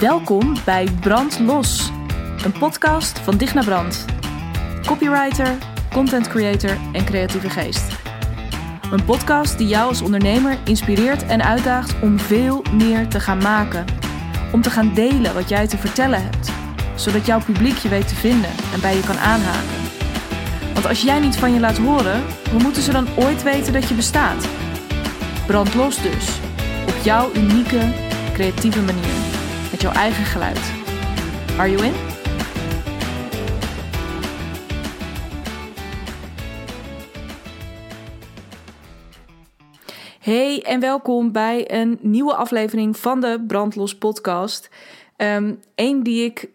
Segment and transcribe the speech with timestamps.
[0.00, 1.90] Welkom bij Brand Los,
[2.44, 4.04] een podcast van Digna Brand.
[4.86, 5.58] Copywriter,
[5.92, 7.96] content creator en creatieve geest.
[8.92, 13.84] Een podcast die jou als ondernemer inspireert en uitdaagt om veel meer te gaan maken.
[14.52, 16.50] Om te gaan delen wat jij te vertellen hebt,
[16.94, 19.82] zodat jouw publiek je weet te vinden en bij je kan aanhaken.
[20.74, 23.88] Want als jij niet van je laat horen, hoe moeten ze dan ooit weten dat
[23.88, 24.48] je bestaat?
[25.46, 26.38] Brand los dus,
[26.88, 27.92] op jouw unieke,
[28.32, 29.19] creatieve manier,
[29.80, 30.72] jouw eigen geluid.
[31.58, 31.92] Are you in?
[40.20, 44.70] Hey en welkom bij een nieuwe aflevering van de Brandlos podcast.
[45.16, 46.48] Eén um, die ik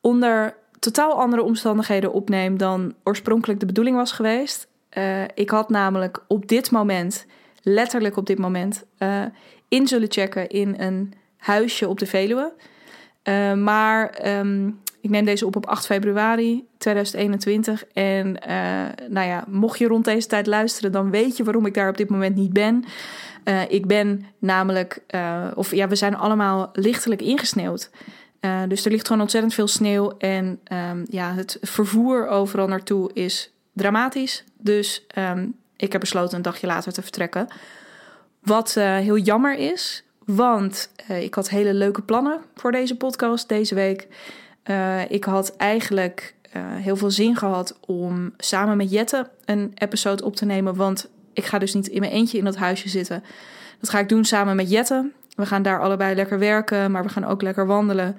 [0.00, 4.68] onder totaal andere omstandigheden opneem dan oorspronkelijk de bedoeling was geweest.
[4.98, 7.26] Uh, ik had namelijk op dit moment,
[7.62, 9.24] letterlijk op dit moment, uh,
[9.68, 12.52] in zullen checken in een huisje op de Veluwe.
[13.28, 17.84] Uh, maar um, ik neem deze op op 8 februari 2021.
[17.92, 18.36] En
[19.08, 21.96] nou ja, mocht je rond deze tijd luisteren, dan weet je waarom ik daar op
[21.96, 22.84] dit moment niet ben.
[23.68, 25.02] ik ben namelijk,
[25.54, 27.90] of ja, we zijn allemaal lichtelijk ingesneeuwd.
[28.68, 30.14] Dus er ligt gewoon ontzettend veel sneeuw.
[30.18, 34.44] En um, ja, het vervoer overal naartoe is dramatisch.
[34.58, 37.48] Dus um, ik heb besloten een dagje later te vertrekken.
[38.42, 40.04] Wat heel jammer is,
[40.36, 44.08] want uh, ik had hele leuke plannen voor deze podcast deze week.
[45.08, 50.44] ik had eigenlijk heel veel zin gehad om samen met Jette een episode op te
[50.44, 50.74] nemen.
[50.74, 53.24] Want ik ga dus niet in mijn eentje in dat huisje zitten.
[53.80, 55.10] Dat ga ik doen samen met Jette.
[55.34, 58.16] We gaan daar allebei lekker werken, maar we gaan ook lekker wandelen.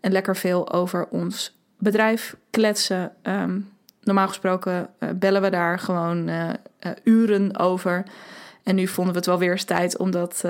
[0.00, 3.12] En lekker veel over ons bedrijf kletsen.
[3.22, 3.68] Um,
[4.02, 6.30] normaal gesproken bellen we daar gewoon
[7.04, 8.04] uren over.
[8.62, 10.44] En nu vonden we het wel weer eens tijd om dat,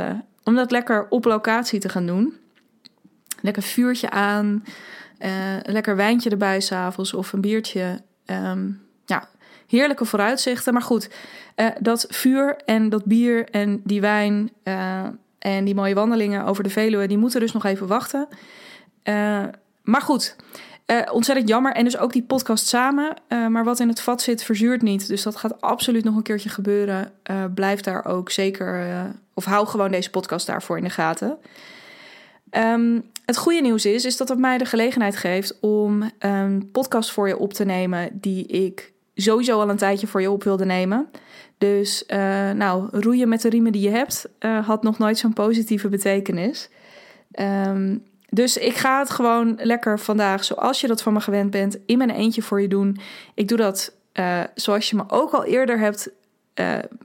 [0.49, 2.37] om dat lekker op locatie te gaan doen.
[3.41, 4.65] Lekker vuurtje aan,
[5.19, 8.01] een lekker wijntje erbij s'avonds of een biertje.
[8.27, 9.29] Um, ja,
[9.67, 10.73] heerlijke vooruitzichten.
[10.73, 11.11] Maar goed,
[11.81, 14.51] dat vuur en dat bier en die wijn
[15.39, 18.29] en die mooie wandelingen over de Veluwe, die moeten dus nog even wachten.
[19.05, 19.45] Uh,
[19.83, 20.37] maar goed,
[20.87, 21.73] uh, ontzettend jammer.
[21.73, 23.17] En dus ook die podcast samen.
[23.29, 25.09] Uh, maar wat in het vat zit, verzuurt niet.
[25.09, 27.13] Dus dat gaat absoluut nog een keertje gebeuren.
[27.55, 28.87] blijf daar ook zeker,
[29.39, 31.39] of hou gewoon deze podcast daarvoor in de gaten.
[32.51, 37.11] Um, het goede nieuws is, is dat het mij de gelegenheid geeft om een podcast
[37.11, 40.65] voor je op te nemen die ik sowieso al een tijdje voor je op wilde
[40.65, 41.09] nemen.
[41.59, 45.33] Dus uh, nou, roeien met de riemen die je hebt uh, had nog nooit zo'n
[45.33, 46.71] positieve betekenis.
[47.41, 51.79] Um, dus ik ga het gewoon lekker vandaag, zoals je dat van me gewend bent,
[51.87, 53.01] in mijn eentje voor je doen.
[53.35, 56.11] Ik doe dat uh, zoals je me ook al eerder hebt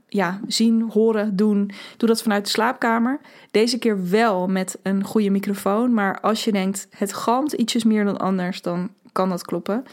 [0.08, 1.70] ja, zien, horen, doen.
[1.96, 3.20] Doe dat vanuit de slaapkamer.
[3.50, 5.94] Deze keer wel met een goede microfoon.
[5.94, 9.84] Maar als je denkt, het galmt ietsjes meer dan anders, dan kan dat kloppen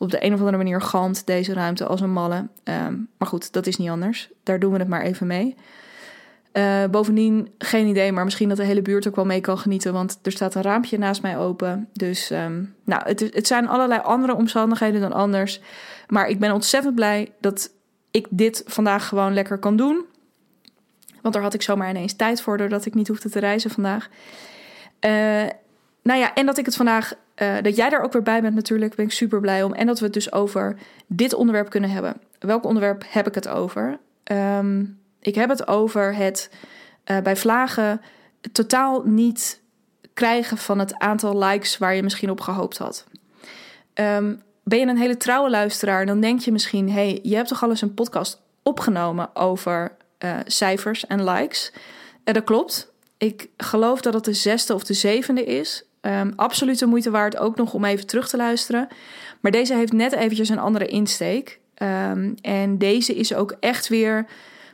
[0.00, 2.48] op de een of andere manier galmt deze ruimte als een malle.
[2.64, 4.30] Um, maar goed, dat is niet anders.
[4.42, 5.56] Daar doen we het maar even mee.
[6.52, 9.92] Uh, bovendien, geen idee, maar misschien dat de hele buurt ook wel mee kan genieten.
[9.92, 11.88] Want er staat een raampje naast mij open.
[11.92, 15.60] Dus um, nou, het, het zijn allerlei andere omstandigheden dan anders.
[16.08, 17.70] Maar ik ben ontzettend blij dat
[18.10, 20.04] ik dit vandaag gewoon lekker kan doen.
[21.22, 24.08] Want daar had ik zomaar ineens tijd voor, doordat ik niet hoefde te reizen vandaag.
[25.00, 25.10] Uh,
[26.02, 28.54] nou ja, en dat ik het vandaag, uh, dat jij daar ook weer bij bent
[28.54, 29.72] natuurlijk, ben ik super blij om.
[29.72, 32.20] En dat we het dus over dit onderwerp kunnen hebben.
[32.38, 33.98] Welk onderwerp heb ik het over?
[34.32, 36.50] Um, ik heb het over het
[37.10, 38.00] uh, bij vlagen
[38.52, 39.60] totaal niet
[40.14, 43.06] krijgen van het aantal likes waar je misschien op gehoopt had.
[43.94, 47.62] Um, ben je een hele trouwe luisteraar, dan denk je misschien: hey, je hebt toch
[47.62, 51.72] al eens een podcast opgenomen over uh, cijfers en likes?
[52.24, 52.92] En dat klopt.
[53.18, 55.84] Ik geloof dat het de zesde of de zevende is.
[56.00, 58.88] Um, absoluut de moeite waard ook nog om even terug te luisteren.
[59.40, 61.60] Maar deze heeft net eventjes een andere insteek.
[61.82, 64.26] Um, en deze is ook echt weer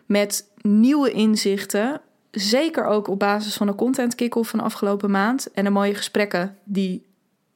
[0.06, 2.00] met nieuwe inzichten.
[2.30, 5.52] Zeker ook op basis van de content kick-off van afgelopen maand.
[5.52, 7.06] En de mooie gesprekken die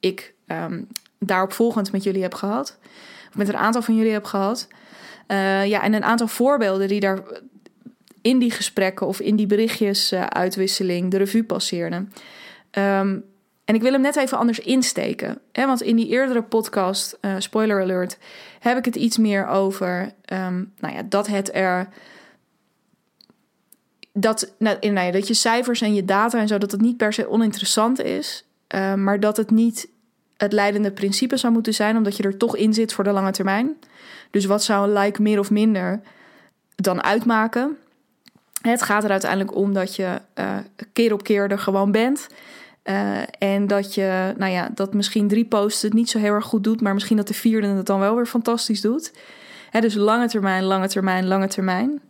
[0.01, 0.89] ik um,
[1.21, 2.79] daarop volgend met jullie heb gehad.
[3.29, 4.69] Of met een aantal van jullie heb gehad.
[5.29, 7.23] Uh, ja, en een aantal voorbeelden die daar
[8.23, 12.13] in die gesprekken of in die berichtjes uh, uitwisseling de revue passeerden.
[12.79, 13.25] Um,
[13.65, 15.39] en ik wil hem net even anders insteken.
[15.53, 15.67] Hè?
[15.67, 18.19] Want in die eerdere podcast, uh, spoiler alert,
[18.59, 21.89] heb ik het iets meer over um, nou ja, dat het er.
[24.13, 27.13] Dat, nou, nou dat je cijfers en je data en zo, dat het niet per
[27.13, 28.45] se oninteressant is.
[28.97, 29.89] Maar dat het niet
[30.41, 33.31] het leidende principe zou moeten zijn, omdat je er toch in zit voor de lange
[33.31, 33.77] termijn.
[34.31, 36.01] Dus wat zou een like meer of minder
[36.77, 37.77] dan uitmaken?
[38.63, 40.57] Het gaat er uiteindelijk om dat je uh,
[40.93, 42.27] keer op keer er gewoon bent.
[42.85, 46.45] Uh, en dat je, nou ja, dat misschien drie posts het niet zo heel erg
[46.45, 49.13] goed doet, maar misschien dat de vierde het dan wel weer fantastisch doet.
[49.71, 52.01] Hè, dus lange termijn, lange termijn, lange termijn.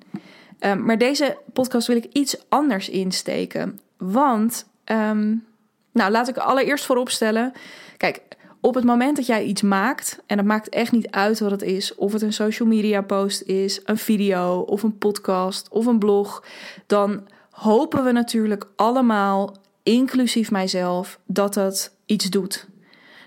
[0.60, 3.80] Uh, maar deze podcast wil ik iets anders insteken.
[3.96, 5.44] Want, um,
[5.92, 7.52] nou, laat ik allereerst vooropstellen.
[8.00, 8.22] Kijk,
[8.60, 11.62] op het moment dat jij iets maakt, en dat maakt echt niet uit wat het
[11.62, 15.98] is, of het een social media post is, een video of een podcast of een
[15.98, 16.44] blog,
[16.86, 22.66] dan hopen we natuurlijk allemaal, inclusief mijzelf, dat het iets doet.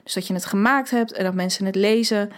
[0.04, 2.32] Dus dat je het gemaakt hebt en dat mensen het lezen,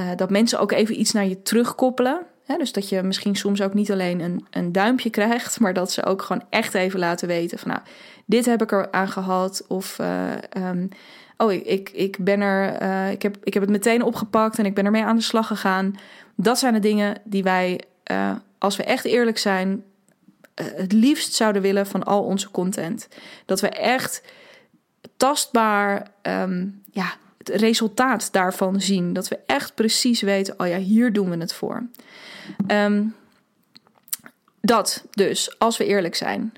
[0.00, 2.26] uh, dat mensen ook even iets naar je terugkoppelen.
[2.46, 6.04] Dus dat je misschien soms ook niet alleen een, een duimpje krijgt, maar dat ze
[6.04, 7.80] ook gewoon echt even laten weten van nou,
[8.26, 9.64] dit heb ik er aan gehad.
[9.68, 10.88] Of uh, um,
[11.36, 14.74] oh, ik, ik, ben er, uh, ik, heb, ik heb het meteen opgepakt en ik
[14.74, 15.94] ben ermee aan de slag gegaan.
[16.36, 17.80] Dat zijn de dingen die wij,
[18.10, 19.84] uh, als we echt eerlijk zijn,
[20.54, 23.08] het liefst zouden willen van al onze content.
[23.44, 24.22] Dat we echt
[25.16, 27.14] tastbaar um, ja,
[27.44, 29.12] het resultaat daarvan zien.
[29.12, 31.86] Dat we echt precies weten, oh ja, hier doen we het voor.
[32.66, 33.14] Um,
[34.60, 36.52] dat dus, als we eerlijk zijn.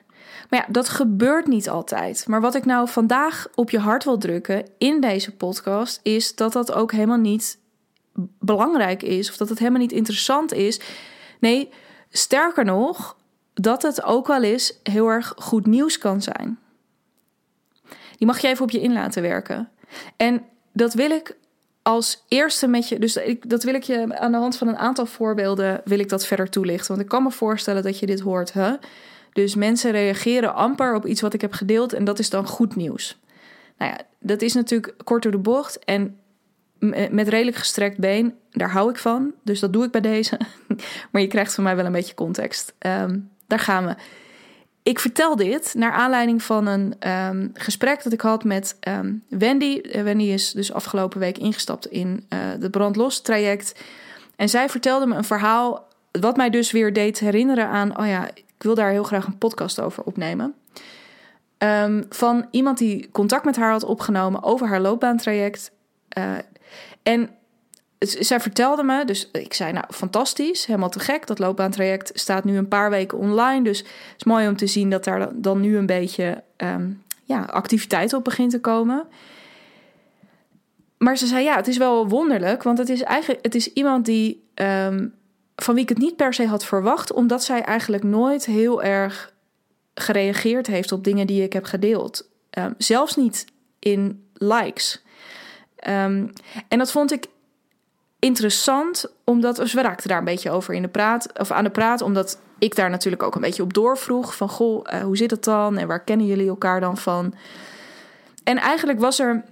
[0.51, 2.27] Maar ja, dat gebeurt niet altijd.
[2.27, 6.53] Maar wat ik nou vandaag op je hart wil drukken in deze podcast is dat
[6.53, 7.59] dat ook helemaal niet
[8.39, 10.81] belangrijk is of dat het helemaal niet interessant is.
[11.41, 11.71] Nee,
[12.11, 13.17] sterker nog,
[13.55, 16.59] dat het ook wel eens heel erg goed nieuws kan zijn.
[18.17, 19.71] Die mag je even op je in laten werken.
[20.17, 20.43] En
[20.77, 21.37] dat wil ik
[21.83, 24.77] als eerste met je, dus ik, dat wil ik je aan de hand van een
[24.77, 26.89] aantal voorbeelden wil ik dat verder toelichten.
[26.89, 28.73] Want ik kan me voorstellen dat je dit hoort, hè?
[29.33, 32.77] Dus mensen reageren amper op iets wat ik heb gedeeld en dat is dan goed
[32.77, 33.19] nieuws.
[33.79, 36.19] Nou ja, dat is natuurlijk kort door de bocht en
[37.11, 39.33] met redelijk gestrekt been, daar hou ik van.
[39.43, 40.39] Dus dat doe ik bij deze.
[41.11, 42.75] maar je krijgt van mij wel een beetje context.
[42.79, 43.95] Um, daar gaan we.
[44.87, 49.81] Ik vertel dit naar aanleiding van een um, gesprek dat ik had met um, Wendy.
[49.83, 53.81] Uh, Wendy is dus afgelopen week ingestapt in uh, het brandlos traject.
[54.37, 55.89] En zij vertelde me een verhaal
[56.21, 57.99] wat mij dus weer deed herinneren aan...
[57.99, 60.55] oh ja, ik wil daar heel graag een podcast over opnemen.
[61.59, 65.71] Um, van iemand die contact met haar had opgenomen over haar loopbaantraject.
[66.19, 66.35] Uh,
[67.03, 67.31] en
[67.99, 71.27] zij vertelde me, dus ik zei, nou fantastisch, helemaal te gek.
[71.27, 73.65] Dat loopbaantraject staat nu een paar weken online.
[73.65, 77.41] Dus het is mooi om te zien dat daar dan nu een beetje um, ja,
[77.41, 79.07] activiteit op begint te komen.
[80.99, 84.05] Maar ze zei, ja, het is wel wonderlijk, want het is eigenlijk het is iemand
[84.05, 85.15] die um,
[85.57, 89.35] van wie ik het niet per se had verwacht, omdat zij eigenlijk nooit heel erg
[89.95, 92.29] gereageerd heeft op dingen die ik heb gedeeld.
[92.59, 93.45] Um, zelfs niet
[93.79, 95.05] in likes.
[95.77, 96.33] En
[96.69, 97.27] dat vond ik
[98.19, 101.71] interessant, omdat dus we raakten daar een beetje over in de praat, of aan de
[101.71, 105.31] praat, omdat ik daar natuurlijk ook een beetje op doorvroeg van goh, uh, hoe zit
[105.31, 107.35] het dan en waar kennen jullie elkaar dan van?
[108.45, 109.45] En eigenlijk was er,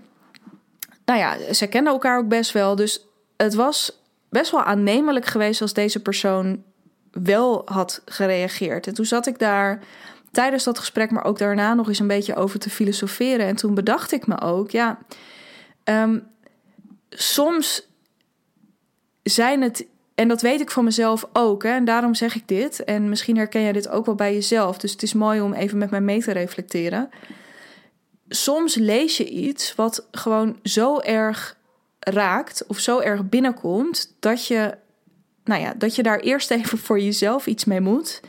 [1.04, 3.06] nou ja, ze kenden elkaar ook best wel, dus
[3.36, 6.62] het was best wel aannemelijk geweest als deze persoon
[7.10, 8.86] wel had gereageerd.
[8.86, 9.82] En toen zat ik daar
[10.30, 13.46] tijdens dat gesprek, maar ook daarna nog eens een beetje over te filosoferen.
[13.46, 14.98] En toen bedacht ik me ook, ja,
[15.84, 16.26] um,
[17.10, 17.88] soms
[19.24, 22.84] zijn het, en dat weet ik van mezelf ook, hè, en daarom zeg ik dit.
[22.84, 24.78] En misschien herken jij dit ook wel bij jezelf.
[24.78, 27.10] Dus het is mooi om even met mij mee te reflecteren.
[28.28, 31.56] Soms lees je iets wat gewoon zo erg
[31.98, 34.74] raakt of zo erg binnenkomt dat je,
[35.44, 38.20] nou ja, dat je daar eerst even voor jezelf iets mee moet.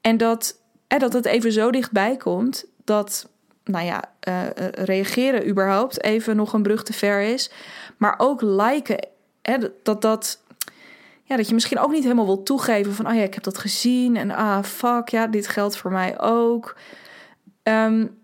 [0.00, 3.28] En dat, en dat het even zo dichtbij komt dat,
[3.64, 7.50] nou ja, uh, reageren überhaupt even nog een brug te ver is.
[7.96, 9.08] Maar ook liken,
[9.82, 10.42] dat dat.
[11.24, 13.58] Ja, dat je misschien ook niet helemaal wil toegeven van, oh ja, ik heb dat
[13.58, 16.76] gezien en ah, fuck, ja, dit geldt voor mij ook.
[17.62, 18.18] Um,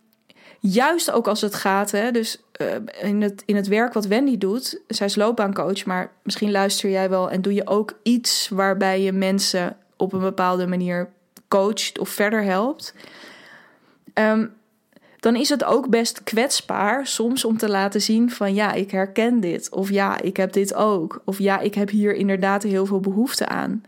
[0.60, 2.68] Juist ook als het gaat, hè, dus uh,
[3.00, 7.10] in, het, in het werk wat Wendy doet, zij is loopbaancoach, maar misschien luister jij
[7.10, 11.08] wel en doe je ook iets waarbij je mensen op een bepaalde manier
[11.48, 12.94] coacht of verder helpt.
[14.14, 14.55] Um,
[15.26, 19.40] dan is het ook best kwetsbaar soms om te laten zien van ja, ik herken
[19.40, 19.70] dit.
[19.70, 21.22] Of ja, ik heb dit ook.
[21.24, 23.82] Of ja, ik heb hier inderdaad heel veel behoefte aan.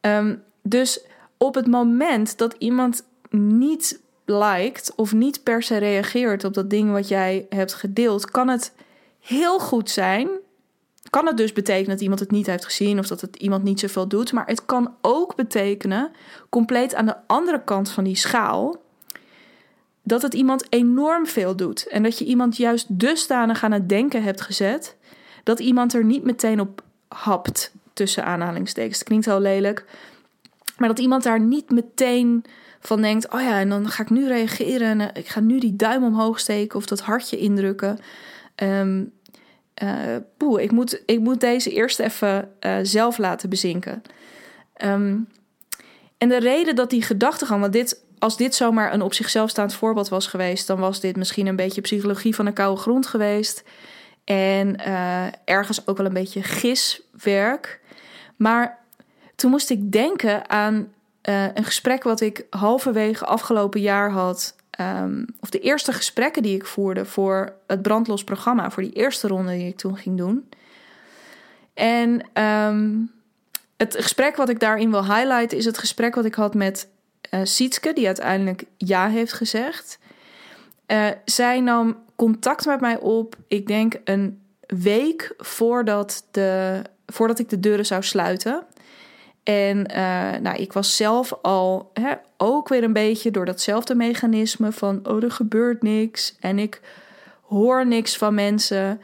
[0.00, 1.04] Um, dus
[1.38, 6.92] op het moment dat iemand niet liked of niet per se reageert op dat ding
[6.92, 8.72] wat jij hebt gedeeld, kan het
[9.20, 10.28] heel goed zijn.
[11.10, 13.80] Kan het dus betekenen dat iemand het niet heeft gezien of dat het iemand niet
[13.80, 14.32] zoveel doet.
[14.32, 16.10] Maar het kan ook betekenen,
[16.48, 18.82] compleet aan de andere kant van die schaal,
[20.04, 21.88] dat het iemand enorm veel doet.
[21.88, 24.96] En dat je iemand juist dusdanig aan het denken hebt gezet
[25.42, 28.98] dat iemand er niet meteen op hapt, tussen aanhalingstekens.
[28.98, 29.84] Het klinkt heel lelijk.
[30.78, 32.44] Maar dat iemand daar niet meteen
[32.80, 35.76] van denkt: oh ja, en dan ga ik nu reageren en ik ga nu die
[35.76, 37.98] duim omhoog steken of dat hartje indrukken.
[38.62, 39.12] Um,
[40.58, 42.48] ik moet, ik moet deze eerst even
[42.82, 44.02] zelf laten bezinken.
[44.74, 45.16] Ehm,
[46.18, 49.74] en de reden dat die gedachtegang, want dit, als dit zomaar een op zichzelf staand
[49.74, 53.62] voorbeeld was geweest, dan was dit misschien een beetje psychologie van de koude grond geweest.
[54.24, 57.80] En uh, ergens ook wel een beetje giswerk.
[58.36, 58.78] Maar
[59.36, 64.56] toen moest ik denken aan uh, een gesprek wat ik halverwege afgelopen jaar had.
[64.80, 69.28] Um, of de eerste gesprekken die ik voerde voor het brandlos programma, voor die eerste
[69.28, 70.48] ronde die ik toen ging doen.
[71.74, 73.12] En um,
[73.76, 76.92] het gesprek wat ik daarin wil highlighten is het gesprek wat ik had met
[77.30, 79.98] uh, Sietske, die uiteindelijk ja heeft gezegd.
[80.86, 87.48] Uh, zij nam contact met mij op, ik denk een week voordat, de, voordat ik
[87.48, 88.66] de deuren zou sluiten.
[89.42, 94.72] En uh, nou, ik was zelf al hè, ook weer een beetje door datzelfde mechanisme
[94.72, 96.80] van oh, er gebeurt niks en ik
[97.42, 99.00] hoor niks van mensen.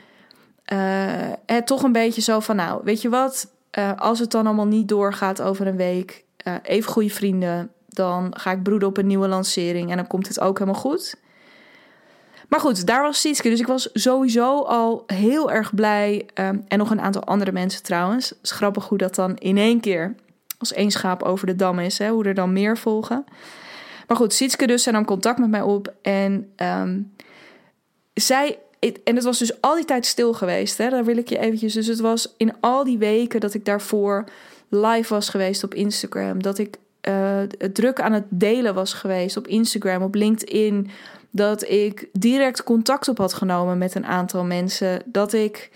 [0.73, 1.33] Uh,
[1.65, 3.53] toch een beetje zo van nou, weet je wat,
[3.97, 6.25] als het dan allemaal niet doorgaat over een week,
[6.63, 10.41] even goede vrienden, dan ga ik broeden op een nieuwe lancering en dan komt het
[10.41, 11.17] ook helemaal goed.
[12.51, 13.49] Maar goed, daar was Sietske.
[13.49, 16.27] Dus ik was sowieso al heel erg blij.
[16.35, 18.29] Um, en nog een aantal andere mensen trouwens.
[18.29, 20.15] Het grappig hoe dat dan in één keer
[20.59, 21.99] als één schaap over de dam is.
[21.99, 23.25] Hè, hoe er dan meer volgen.
[24.07, 25.95] Maar goed, Sietske dus en nam contact met mij op.
[26.03, 27.13] En um,
[28.15, 28.59] zij...
[29.05, 30.79] En het was dus al die tijd stil geweest.
[30.79, 30.91] Hè?
[30.91, 31.75] Daar wil ik je eventjes...
[31.75, 34.25] Dus het was in al die weken dat ik daarvoor
[34.69, 36.43] live was geweest op Instagram.
[36.43, 36.77] Dat ik
[37.09, 37.43] uh,
[37.73, 40.91] druk aan het delen was geweest op Instagram, op LinkedIn
[41.31, 45.03] dat ik direct contact op had genomen met een aantal mensen.
[45.05, 45.71] Dat ik,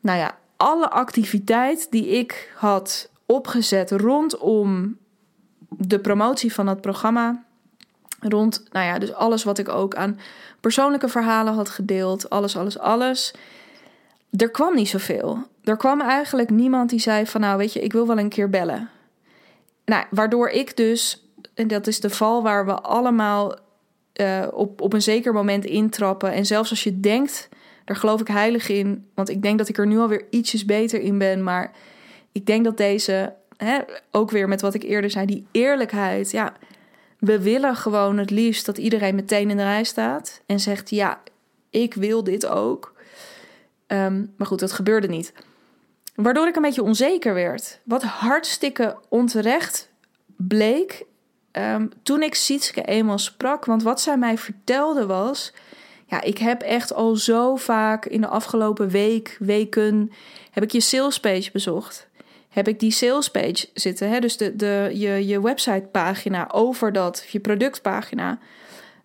[0.00, 4.96] nou ja, alle activiteit die ik had opgezet rondom
[5.68, 7.44] de promotie van het programma.
[8.20, 10.18] Rond, nou ja, dus alles wat ik ook aan
[10.60, 12.30] persoonlijke verhalen had gedeeld.
[12.30, 13.34] Alles, alles, alles.
[14.30, 15.38] Er kwam niet zoveel.
[15.64, 18.50] Er kwam eigenlijk niemand die zei van, nou weet je, ik wil wel een keer
[18.50, 18.90] bellen.
[19.86, 23.58] Nou, waardoor ik dus, en dat is de val waar we allemaal
[24.20, 26.32] uh, op, op een zeker moment intrappen.
[26.32, 27.48] En zelfs als je denkt,
[27.84, 29.06] daar geloof ik heilig in.
[29.14, 31.42] Want ik denk dat ik er nu alweer ietsjes beter in ben.
[31.42, 31.72] Maar
[32.32, 33.78] ik denk dat deze, hè,
[34.10, 36.30] ook weer met wat ik eerder zei, die eerlijkheid.
[36.30, 36.52] Ja,
[37.18, 40.40] we willen gewoon het liefst dat iedereen meteen in de rij staat.
[40.46, 41.20] En zegt, ja,
[41.70, 42.94] ik wil dit ook.
[43.86, 45.32] Um, maar goed, dat gebeurde niet.
[46.16, 47.80] Waardoor ik een beetje onzeker werd.
[47.84, 49.90] Wat hartstikke onterecht
[50.36, 51.04] bleek.
[51.52, 55.52] Um, toen ik Sietske eenmaal sprak, want wat zij mij vertelde was...
[56.08, 60.10] Ja, ik heb echt al zo vaak in de afgelopen week, weken...
[60.50, 62.08] heb ik je salespage bezocht.
[62.48, 64.18] Heb ik die salespage zitten, hè?
[64.18, 67.26] dus de, de, je, je websitepagina over dat...
[67.30, 68.38] je productpagina,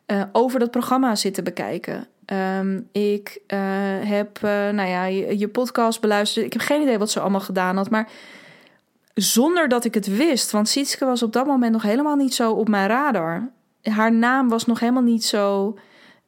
[0.08, 2.08] uh, over dat programma zitten bekijken.
[2.32, 3.60] Um, ik uh,
[4.10, 6.46] heb, uh, nou ja, je, podcast beluisterd.
[6.46, 8.10] Ik heb geen idee wat ze allemaal gedaan had, maar
[9.14, 10.52] zonder dat ik het wist.
[10.52, 13.50] Want Sietske was op dat moment nog helemaal niet zo op mijn radar.
[13.82, 15.78] Haar naam was nog helemaal niet zo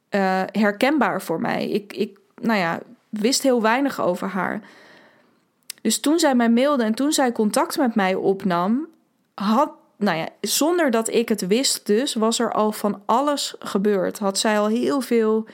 [0.09, 1.69] uh, herkenbaar voor mij.
[1.69, 2.79] Ik, ik, nou ja,
[3.09, 4.61] wist heel weinig over haar.
[5.81, 8.87] Dus toen zij mij mailde en toen zij contact met mij opnam,
[9.33, 14.19] had, nou ja, zonder dat ik het wist, dus was er al van alles gebeurd.
[14.19, 15.47] Had zij al heel veel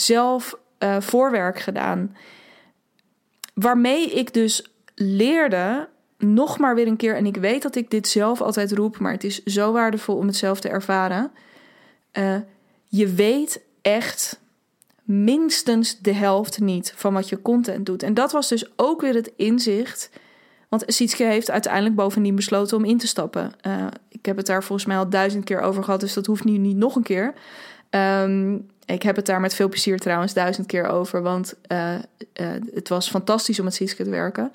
[0.00, 2.16] zelf uh, voorwerk gedaan.
[3.54, 5.88] Waarmee ik dus leerde
[6.18, 9.12] nog maar weer een keer, en ik weet dat ik dit zelf altijd roep, maar
[9.12, 11.30] het is zo waardevol om het zelf te ervaren.
[12.12, 12.36] Uh,
[12.84, 14.40] je weet echt
[15.02, 18.02] minstens de helft niet van wat je content doet.
[18.02, 20.10] En dat was dus ook weer het inzicht.
[20.68, 23.52] Want Sietske heeft uiteindelijk bovendien besloten om in te stappen.
[23.66, 26.44] Uh, ik heb het daar volgens mij al duizend keer over gehad, dus dat hoeft
[26.44, 27.34] nu niet nog een keer.
[27.90, 32.00] Um, ik heb het daar met veel plezier trouwens duizend keer over, want uh, uh,
[32.74, 34.52] het was fantastisch om met Sietske te werken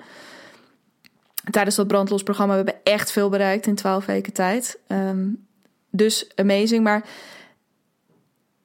[1.50, 2.52] tijdens dat brandlos programma.
[2.52, 4.78] We hebben echt veel bereikt in twaalf weken tijd.
[4.88, 5.46] Um,
[5.90, 6.82] dus amazing.
[6.82, 7.04] Maar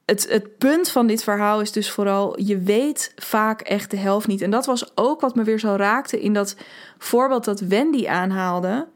[0.04, 2.40] het, het punt van dit verhaal is dus vooral...
[2.40, 4.40] je weet vaak echt de helft niet.
[4.40, 6.56] En dat was ook wat me weer zo raakte in dat
[6.98, 8.88] voorbeeld dat Wendy aanhaalde.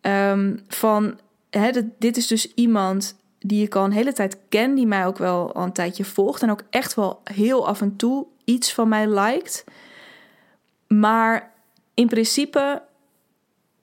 [0.00, 1.18] Um, van,
[1.98, 3.16] dit is dus iemand
[3.46, 4.74] die ik al een hele tijd ken...
[4.74, 6.42] die mij ook wel al een tijdje volgt...
[6.42, 9.64] en ook echt wel heel af en toe iets van mij liked.
[10.86, 11.52] Maar
[11.94, 12.82] in principe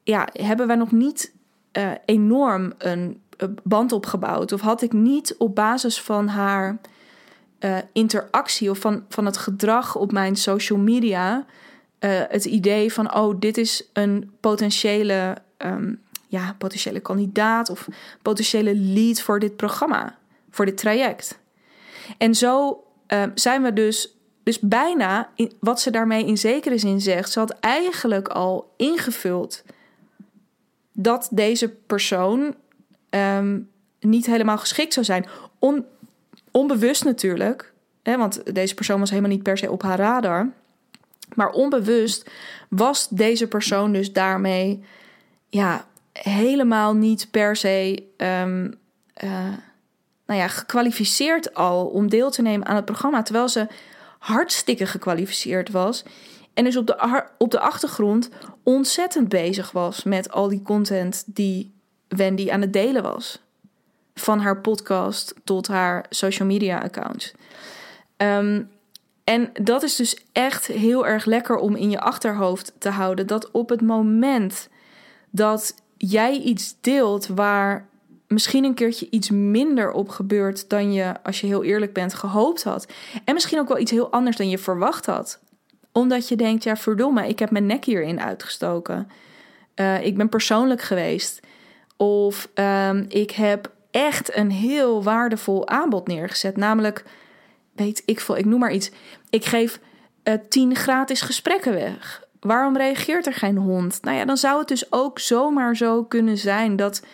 [0.04, 1.34] ja, hebben wij nog niet
[1.74, 3.22] uh, enorm een
[3.64, 4.52] band opgebouwd.
[4.52, 6.78] Of had ik niet op basis van haar
[7.60, 11.46] uh, interactie of van, van het gedrag op mijn social media
[12.30, 16.03] het idee van: oh, dit is een potentiële um,
[16.34, 17.88] ja, potentiële kandidaat of
[18.22, 20.18] potentiële lead voor dit programma,
[20.50, 21.40] voor dit traject.
[22.18, 27.02] En zo ehm, zijn we dus, dus bijna, in, wat ze daarmee in zekere zin
[27.02, 29.64] zegt, ze had eigenlijk al ingevuld
[30.92, 32.56] dat deze persoon
[33.10, 33.60] ehm,
[34.00, 35.26] niet helemaal geschikt zou zijn.
[35.60, 35.86] On,
[36.52, 37.74] onbewust natuurlijk,
[38.04, 40.50] hè, want deze persoon was helemaal niet per se op haar radar.
[41.36, 42.30] Maar onbewust
[42.70, 44.84] was deze persoon dus daarmee
[45.50, 48.80] ja, helemaal niet per se um,
[50.26, 53.22] nou ja, gekwalificeerd al om deel te nemen aan het programma.
[53.22, 53.68] Terwijl ze
[54.20, 56.04] hartstikke gekwalificeerd was.
[56.54, 58.30] En dus op de, op de achtergrond
[58.64, 61.74] ontzettend bezig was met al die content die
[62.08, 63.42] Wendy aan het delen was.
[64.16, 67.34] Van haar podcast tot haar social media accounts.
[68.18, 68.70] Um,
[69.24, 73.28] en dat is dus echt heel erg lekker om in je achterhoofd te houden.
[73.28, 74.70] Dat op het moment
[75.30, 75.76] dat
[76.10, 77.88] jij iets deelt waar
[78.28, 82.64] misschien een keertje iets minder op gebeurt dan je, als je heel eerlijk bent, gehoopt
[82.64, 82.88] had.
[83.26, 85.40] En misschien ook wel iets heel anders dan je verwacht had.
[85.92, 89.10] Omdat je denkt, ja verdomme, ik heb mijn nek hierin uitgestoken.
[89.76, 91.40] Uh, ik ben persoonlijk geweest.
[91.98, 96.58] Of um, ik heb echt een heel waardevol aanbod neergezet.
[96.58, 97.04] Namelijk
[97.76, 98.92] weet ik veel, ik noem maar iets.
[99.30, 99.80] Ik geef
[100.24, 102.23] uh, tien gratis gesprekken weg.
[102.44, 104.00] Waarom reageert er geen hond?
[104.02, 107.06] Nou ja, dan zou het dus ook zomaar zo kunnen zijn dat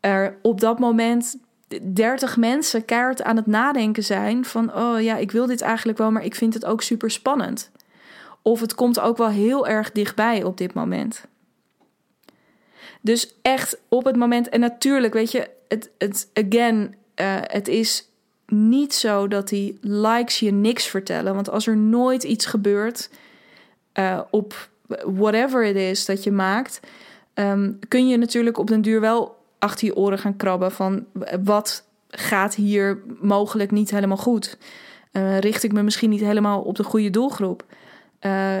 [0.00, 1.36] er op dat moment
[1.82, 6.10] 30 mensen keihard aan het nadenken zijn van, oh ja, ik wil dit eigenlijk wel,
[6.10, 7.70] maar ik vind het ook super spannend.
[8.42, 11.26] Of het komt ook wel heel erg dichtbij op dit moment.
[13.00, 18.08] Dus echt op het moment, en natuurlijk, weet je, het, het again, uh, het is
[18.46, 21.34] niet zo dat die likes je niks vertellen.
[21.34, 23.10] Want als er nooit iets gebeurt
[23.98, 24.68] uh, op
[25.04, 26.80] whatever it is dat je maakt,
[27.34, 31.06] um, kun je natuurlijk op den duur wel achter je oren gaan krabben van
[31.44, 34.58] wat gaat hier mogelijk niet helemaal goed.
[35.12, 37.64] Uh, richt ik me misschien niet helemaal op de goede doelgroep?
[38.20, 38.56] Uh,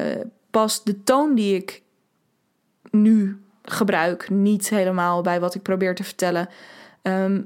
[0.50, 1.82] past de toon die ik
[2.90, 6.48] nu gebruik niet helemaal bij wat ik probeer te vertellen?
[7.02, 7.38] Uh,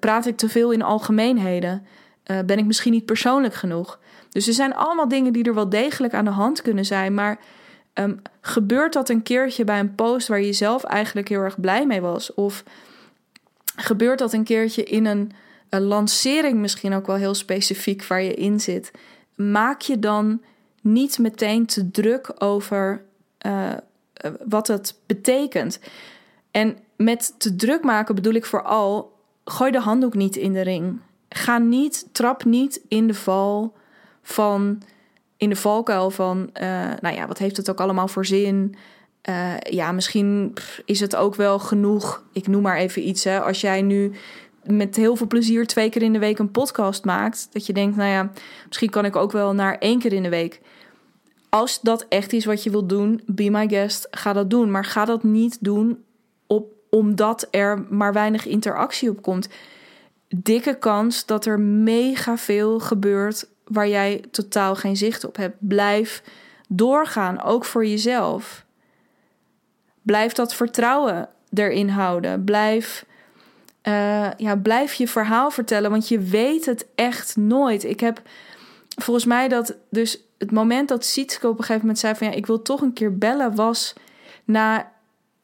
[0.00, 1.86] praat ik te veel in algemeenheden?
[2.22, 3.98] Ben ik misschien niet persoonlijk genoeg?
[4.38, 7.14] Dus er zijn allemaal dingen die er wel degelijk aan de hand kunnen zijn.
[7.14, 7.38] Maar
[7.94, 11.86] um, gebeurt dat een keertje bij een post waar je zelf eigenlijk heel erg blij
[11.86, 12.34] mee was?
[12.34, 12.64] Of
[13.76, 15.32] gebeurt dat een keertje in een,
[15.70, 18.90] lancering, misschien ook wel heel specifiek waar je in zit?
[19.34, 20.42] Maak je dan
[20.80, 23.02] niet meteen te druk over
[23.46, 23.72] uh,
[24.46, 25.78] wat het betekent.
[26.50, 29.12] En met te druk maken bedoel ik vooral
[29.44, 31.00] gooi de handdoek niet in de ring.
[31.28, 33.76] Ga niet, trap niet in de val
[34.28, 34.82] van,
[35.36, 38.74] in de valkuil van, uh, nou ja, wat heeft het ook allemaal voor zin?
[39.28, 42.22] Uh, ja, misschien is het ook wel genoeg.
[42.32, 43.24] Ik noem maar even iets.
[43.24, 43.40] Hè.
[43.40, 44.12] Als jij nu
[44.64, 47.96] met heel veel plezier twee keer in de week een podcast maakt, dat je denkt,
[47.96, 48.30] nou ja,
[48.66, 50.60] misschien kan ik ook wel naar één keer in de week.
[51.48, 54.70] Als dat echt is wat je wilt doen, be my guest, ga dat doen.
[54.70, 56.04] Maar ga dat niet doen
[56.46, 59.48] op omdat er maar weinig interactie op komt.
[60.28, 65.56] Dikke kans dat er mega veel gebeurt waar jij totaal geen zicht op hebt.
[65.58, 66.22] Blijf
[66.68, 68.64] doorgaan, ook voor jezelf.
[70.02, 72.44] Blijf dat vertrouwen erin houden.
[72.44, 73.04] Blijf,
[73.82, 77.84] uh, ja, blijf je verhaal vertellen, want je weet het echt nooit.
[77.84, 78.22] Ik heb
[78.96, 82.32] volgens mij dat dus het moment dat Sietske op een gegeven moment zei van ja,
[82.32, 83.94] ik wil toch een keer bellen, was
[84.44, 84.92] na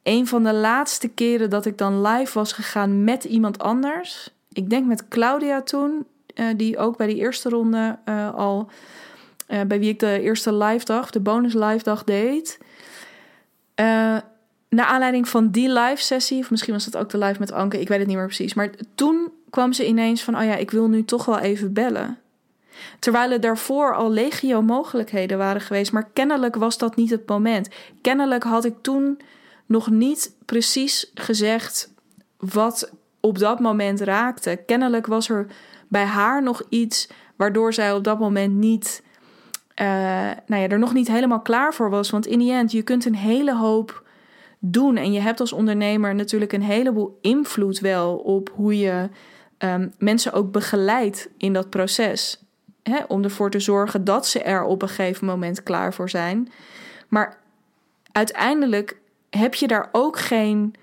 [0.03, 4.29] een van de laatste keren dat ik dan live was gegaan met iemand anders.
[4.51, 6.05] Ik denk met Claudia toen,
[6.55, 8.69] die ook bij die eerste ronde uh, al,
[9.47, 12.57] uh, bij wie ik de eerste live dag, de bonus live dag deed.
[14.69, 17.79] naar aanleiding van die live sessie, of misschien was dat ook de live met Anke,
[17.79, 18.53] ik weet het niet meer precies.
[18.53, 22.19] Maar toen kwam ze ineens van, oh ja, ik wil nu toch wel even bellen.
[22.99, 27.69] Terwijl er daarvoor al legio mogelijkheden waren geweest, maar kennelijk was dat niet het moment.
[28.01, 29.19] Kennelijk had ik toen
[29.65, 31.91] nog niet precies gezegd
[32.37, 34.63] wat op dat moment raakte.
[34.65, 35.47] Kennelijk was er
[35.87, 39.03] bij haar nog iets waardoor zij op dat moment niet,
[39.81, 39.87] uh,
[40.45, 42.09] nou ja, er nog niet helemaal klaar voor was.
[42.09, 44.03] Want in die end, je kunt een hele hoop
[44.59, 44.97] doen.
[44.97, 49.09] En je hebt als ondernemer natuurlijk een heleboel invloed wel op hoe je
[49.57, 52.39] um, mensen ook begeleidt in dat proces.
[53.07, 56.51] Om ervoor te zorgen dat ze er op een gegeven moment klaar voor zijn.
[57.07, 57.37] Maar
[58.11, 58.97] uiteindelijk
[59.29, 60.73] heb je daar ook geen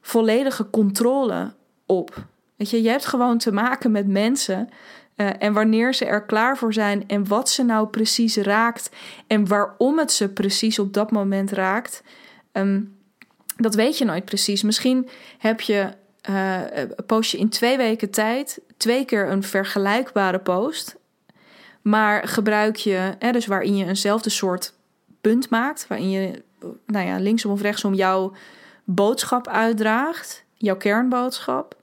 [0.00, 1.52] volledige controle
[1.86, 2.24] op.
[2.60, 4.68] Weet je, je hebt gewoon te maken met mensen.
[5.16, 8.90] Uh, en wanneer ze er klaar voor zijn en wat ze nou precies raakt
[9.26, 12.02] en waarom het ze precies op dat moment raakt.
[12.52, 12.96] Um,
[13.56, 14.62] dat weet je nooit precies.
[14.62, 15.88] Misschien heb je,
[16.30, 16.60] uh,
[17.06, 20.96] post je in twee weken tijd twee keer een vergelijkbare post.
[21.82, 24.74] Maar gebruik je, hè, dus waarin je eenzelfde soort
[25.20, 26.42] punt maakt, waarin je
[26.86, 28.32] nou ja, linksom of rechtsom jouw
[28.84, 31.78] boodschap uitdraagt, jouw kernboodschap.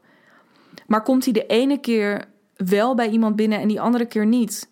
[0.88, 4.69] Maar komt die de ene keer wel bij iemand binnen en die andere keer niet?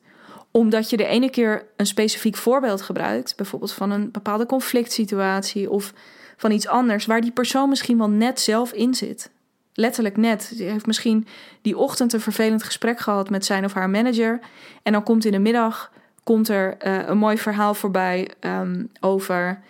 [0.52, 5.70] Omdat je de ene keer een specifiek voorbeeld gebruikt, bijvoorbeeld van een bepaalde conflict situatie
[5.70, 5.94] of
[6.38, 9.32] van iets anders, waar die persoon misschien wel net zelf in zit.
[9.74, 10.52] Letterlijk net.
[10.56, 11.28] Die heeft misschien
[11.62, 14.40] die ochtend een vervelend gesprek gehad met zijn of haar manager.
[14.84, 15.92] En dan komt in de middag
[16.26, 19.62] komt er uh, een mooi verhaal voorbij um, over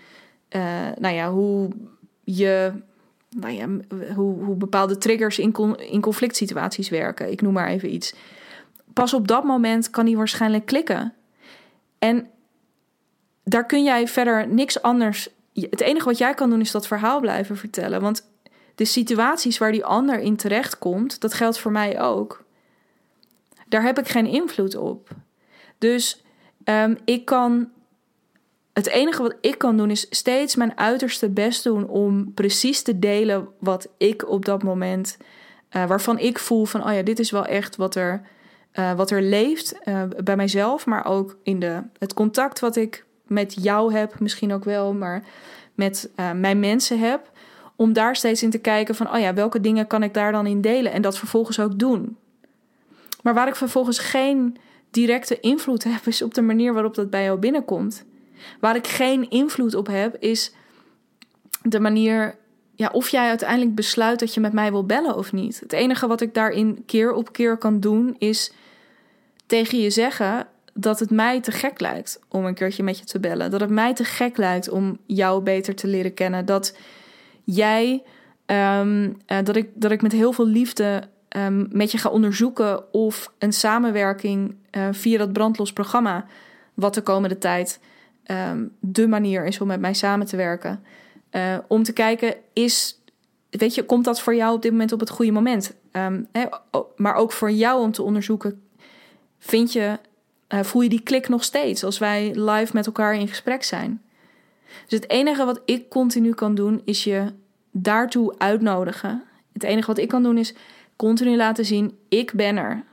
[0.50, 0.62] uh,
[0.98, 1.70] nou ja, hoe
[2.24, 2.74] je
[3.36, 3.68] nou ja,
[4.14, 7.32] hoe, hoe bepaalde triggers in, con, in conflict situaties werken.
[7.32, 8.16] Ik noem maar even iets.
[8.94, 11.14] Pas op dat moment kan die waarschijnlijk klikken.
[12.00, 12.30] En
[13.44, 15.30] daar kun jij verder niks anders.
[15.54, 18.02] Het enige wat jij kan doen is dat verhaal blijven vertellen.
[18.02, 18.30] Want
[18.76, 22.44] de situaties waar die ander in terecht komt, dat geldt voor mij ook.
[23.68, 25.10] Daar heb ik geen invloed op.
[25.78, 26.24] Dus
[26.66, 27.70] um, ik kan.
[28.76, 33.00] Het enige wat ik kan doen is steeds mijn uiterste best doen om precies te
[33.00, 35.18] delen wat ik op dat moment.
[35.72, 38.22] Uh, waarvan ik voel van, oh ja, dit is wel echt wat er,
[38.74, 43.06] uh, wat er leeft uh, bij mijzelf, maar ook in de, het contact wat ik
[43.28, 45.24] met jou heb, misschien ook wel, maar
[45.74, 47.32] met mijn mensen heb
[47.76, 50.46] om daar steeds in te kijken van, oh ja, welke dingen kan ik daar dan
[50.46, 52.18] in delen en dat vervolgens ook doen.
[53.22, 54.58] Maar waar ik vervolgens geen
[54.92, 58.06] directe invloed heb, is op de manier waarop dat bij jou binnenkomt.
[58.60, 60.54] Waar ik geen invloed op heb, is
[61.62, 62.36] de manier,
[62.76, 65.60] ja, of jij uiteindelijk besluit dat je met mij wil bellen of niet.
[65.60, 68.54] Het enige wat ik daarin keer op keer kan doen, is
[69.46, 73.20] tegen je zeggen dat het mij te gek lijkt om een keertje met je te
[73.20, 73.52] bellen.
[73.52, 76.46] Dat het mij te gek lijkt om jou beter te leren kennen.
[76.46, 76.78] Dat
[77.44, 78.04] jij,
[78.46, 81.04] um, uh, dat, ik, dat ik met heel veel liefde
[81.38, 86.26] um, met je ga onderzoeken of een samenwerking uh, via dat brandlos programma,
[86.74, 87.80] wat de komende tijd
[88.28, 90.84] um, de manier is om met mij samen te werken.
[91.32, 93.02] Uh, om te kijken, is,
[93.50, 95.76] weet je, komt dat voor jou op dit moment op het goede moment?
[96.32, 96.46] Hè,
[96.96, 98.64] maar ook voor jou om te onderzoeken,
[99.40, 100.00] vind je,
[100.50, 104.02] uh, voel je die klik nog steeds als wij live met elkaar in gesprek zijn?
[104.88, 107.34] Dus het enige wat ik continu kan doen, is je
[107.72, 109.24] daartoe uitnodigen.
[109.54, 110.54] Het enige wat ik kan doen, is
[110.96, 112.84] continu laten zien: ik ben er.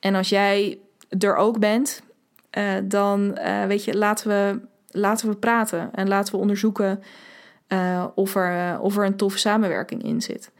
[0.00, 0.78] En als jij
[1.18, 2.02] er ook bent,
[2.58, 4.60] uh, dan weet je, laten we,
[4.94, 7.02] laten we praten en laten we onderzoeken
[7.68, 10.50] uh, of, er, of er een toffe samenwerking in zit.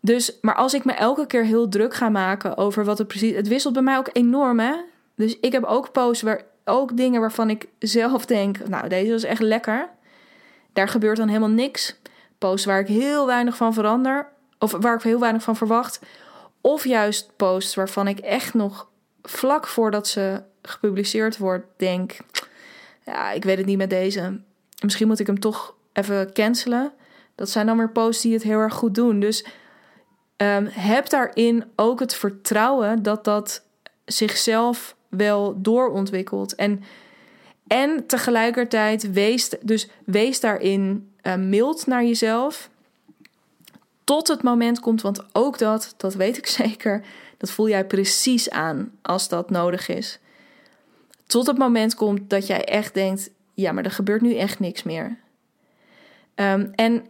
[0.00, 3.34] Dus, maar als ik me elke keer heel druk ga maken over wat het precies.
[3.34, 4.74] Het wisselt bij mij ook enorm, hè?
[5.14, 9.24] Dus ik heb ook posts waar ook dingen waarvan ik zelf denk, nou, deze is
[9.24, 9.88] echt lekker.
[10.72, 11.96] Daar gebeurt dan helemaal niks.
[12.38, 16.00] Posts waar ik heel weinig van verander, of waar ik heel weinig van verwacht.
[16.60, 18.88] Of juist posts waarvan ik echt nog
[19.22, 22.16] vlak voordat ze gepubliceerd wordt, denk,
[23.06, 24.40] ja, ik weet het niet met deze.
[24.82, 26.92] Misschien moet ik hem toch even cancelen.
[27.34, 29.20] Dat zijn dan weer posts die het heel erg goed doen.
[29.20, 29.44] Dus
[30.36, 33.62] um, heb daarin ook het vertrouwen dat dat
[34.04, 36.54] zichzelf wel doorontwikkeld.
[36.54, 36.82] En,
[37.66, 42.70] en tegelijkertijd wees, dus wees daarin uh, mild naar jezelf.
[44.04, 47.04] Tot het moment komt, want ook dat, dat weet ik zeker,
[47.36, 50.18] dat voel jij precies aan als dat nodig is.
[51.26, 54.82] Tot het moment komt dat jij echt denkt: ja, maar er gebeurt nu echt niks
[54.82, 55.16] meer.
[56.34, 57.06] Um, en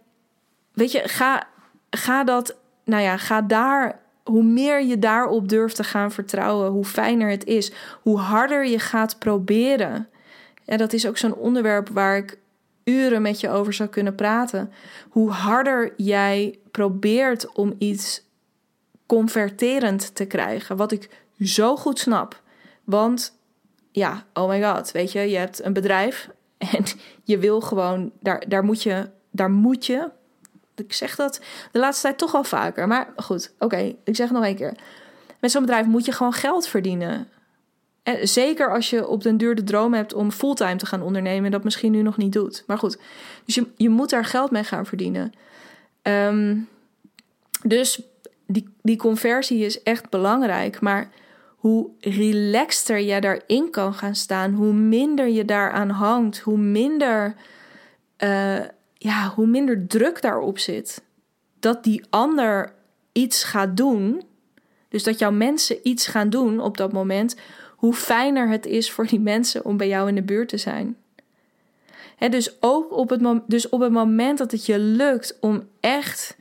[0.73, 1.49] weet je, ga,
[1.91, 6.85] ga dat, nou ja, ga daar hoe meer je daarop durft te gaan vertrouwen, hoe
[6.85, 7.73] fijner het is.
[8.03, 10.09] Hoe harder je gaat proberen.
[10.65, 12.39] En dat is ook zo'n onderwerp waar ik
[12.85, 14.73] uren met je over zou kunnen praten.
[15.09, 18.23] Hoe harder jij probeert om iets
[19.07, 20.77] converterend te krijgen.
[20.77, 22.43] Wat ik zo goed snap.
[22.85, 23.36] Want
[23.97, 26.29] ja, oh my god, weet je, je hebt een bedrijf
[26.75, 26.85] en
[27.25, 30.11] je wil gewoon, daar, daar moet je, daar moet je,
[30.75, 31.41] ik zeg dat
[31.73, 32.87] de laatste tijd toch al vaker.
[32.87, 34.75] Maar goed, oké, ik zeg het nog een keer.
[35.41, 37.29] Met zo'n bedrijf moet je gewoon geld verdienen.
[38.03, 41.45] En zeker als je op den duur de droom hebt om fulltime te gaan ondernemen
[41.45, 42.65] en dat misschien nu nog niet doet.
[42.67, 42.99] Maar goed,
[43.45, 45.33] dus je, je moet daar geld mee gaan verdienen.
[46.03, 46.69] Um,
[47.63, 48.01] dus
[48.47, 50.81] die, die conversie is echt belangrijk.
[50.81, 51.11] Maar
[51.67, 57.35] hoe relaxter je daarin kan gaan staan, hoe minder je daaraan hangt, hoe minder
[58.19, 58.61] uh,
[58.95, 61.03] ja, hoe minder druk daarop zit.
[61.61, 62.73] Dat die ander
[63.13, 64.23] iets gaat doen.
[64.89, 67.37] Dus dat jouw mensen iets gaan doen op dat moment.
[67.77, 70.97] Hoe fijner het is voor die mensen om bij jou in de buurt te zijn.
[72.19, 76.37] dus ook op het, dus op het moment dat het je lukt om echt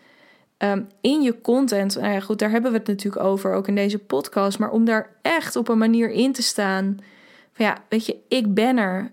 [0.58, 3.76] Ehm, in je content, nou ja, goed, daar hebben we het natuurlijk over, ook in
[3.76, 6.98] deze podcast, maar om daar echt op een manier in te staan.
[7.52, 9.12] Van ja, weet je, ik ben er.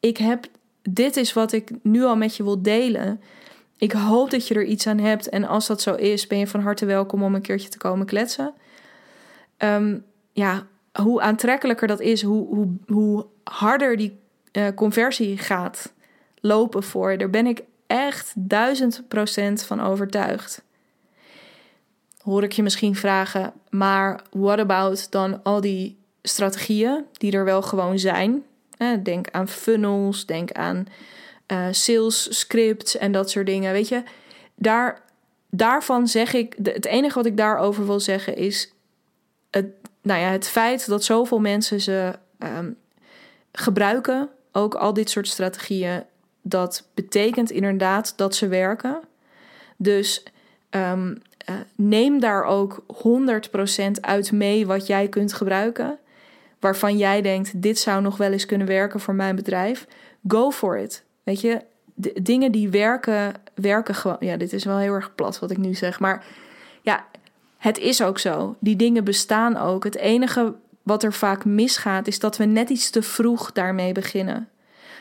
[0.00, 0.46] Ik heb,
[0.82, 3.20] dit is wat ik nu al met je wil delen.
[3.76, 5.28] Ik hoop dat je er iets aan hebt.
[5.28, 8.06] En als dat zo is, ben je van harte welkom om een keertje te komen
[8.06, 8.54] kletsen.
[9.56, 9.98] Ehm,
[10.32, 10.66] ja,
[11.02, 14.18] hoe aantrekkelijker dat is, hoe, hoe, hoe harder die
[14.52, 15.92] uh, conversie gaat
[16.40, 17.18] lopen voor je.
[17.18, 20.62] Daar ben ik echt duizend procent van overtuigd
[22.24, 27.62] hoor ik je misschien vragen, maar what about dan al die strategieën die er wel
[27.62, 28.44] gewoon zijn?
[29.02, 30.86] Denk aan funnels, denk aan
[31.52, 33.72] uh, sales scripts en dat soort dingen.
[33.72, 34.02] Weet je,
[34.54, 35.02] daar,
[35.50, 38.72] daarvan zeg ik, het enige wat ik daarover wil zeggen is
[39.50, 39.66] het,
[40.02, 42.70] nou ja, het feit dat zoveel mensen ze ehm,
[43.52, 46.04] gebruiken, ook al dit soort strategieën,
[46.42, 49.00] dat betekent inderdaad dat ze werken.
[49.76, 50.22] Dus
[50.70, 52.84] um, uh, neem daar ook
[53.88, 55.98] 100% uit mee wat jij kunt gebruiken.
[56.60, 59.86] Waarvan jij denkt, dit zou nog wel eens kunnen werken voor mijn bedrijf.
[60.28, 61.04] Go for it.
[61.22, 61.60] Weet je,
[61.94, 64.16] de, dingen die werken, werken gewoon.
[64.20, 66.00] Ja, dit is wel heel erg plat wat ik nu zeg.
[66.00, 66.24] Maar
[66.82, 67.06] ja,
[67.58, 68.56] het is ook zo.
[68.58, 69.84] Die dingen bestaan ook.
[69.84, 74.48] Het enige wat er vaak misgaat, is dat we net iets te vroeg daarmee beginnen.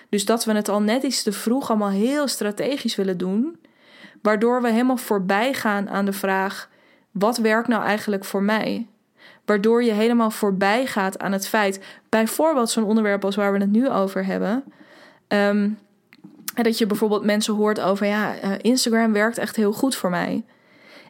[0.09, 3.59] Dus dat we het al net iets te vroeg allemaal heel strategisch willen doen.
[4.23, 6.69] Waardoor we helemaal voorbij gaan aan de vraag:
[7.11, 8.87] wat werkt nou eigenlijk voor mij?
[9.45, 13.71] Waardoor je helemaal voorbij gaat aan het feit, bijvoorbeeld zo'n onderwerp als waar we het
[13.71, 14.63] nu over hebben.
[15.27, 15.77] Um,
[16.53, 20.43] dat je bijvoorbeeld mensen hoort over, ja, uh, Instagram werkt echt heel goed voor mij.